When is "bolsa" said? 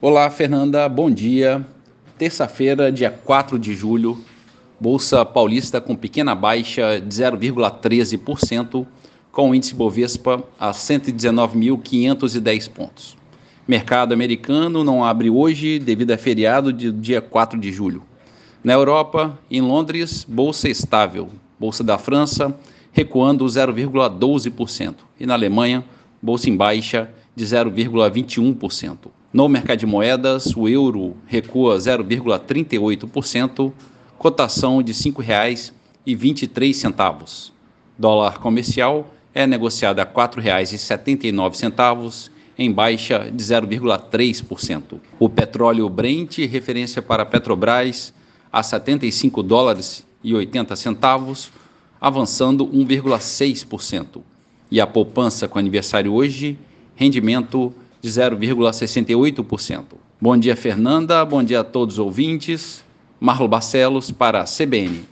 4.78-5.24, 20.22-20.68, 21.58-21.82, 26.22-26.48